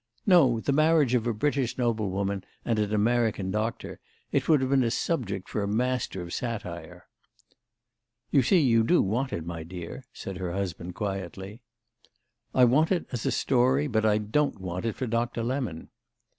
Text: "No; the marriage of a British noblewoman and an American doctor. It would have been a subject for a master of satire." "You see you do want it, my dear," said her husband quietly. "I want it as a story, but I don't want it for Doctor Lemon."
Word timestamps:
"No; 0.25 0.59
the 0.59 0.71
marriage 0.71 1.13
of 1.13 1.27
a 1.27 1.31
British 1.35 1.77
noblewoman 1.77 2.43
and 2.65 2.79
an 2.79 2.91
American 2.91 3.51
doctor. 3.51 3.99
It 4.31 4.49
would 4.49 4.59
have 4.61 4.71
been 4.71 4.81
a 4.83 4.89
subject 4.89 5.47
for 5.47 5.61
a 5.61 5.67
master 5.67 6.23
of 6.23 6.33
satire." 6.33 7.05
"You 8.31 8.41
see 8.41 8.59
you 8.61 8.83
do 8.83 9.03
want 9.03 9.31
it, 9.31 9.45
my 9.45 9.61
dear," 9.61 10.03
said 10.11 10.37
her 10.37 10.53
husband 10.53 10.95
quietly. 10.95 11.61
"I 12.51 12.65
want 12.65 12.91
it 12.91 13.05
as 13.11 13.27
a 13.27 13.31
story, 13.31 13.85
but 13.85 14.03
I 14.03 14.17
don't 14.17 14.59
want 14.59 14.85
it 14.85 14.95
for 14.95 15.05
Doctor 15.05 15.43
Lemon." 15.43 15.89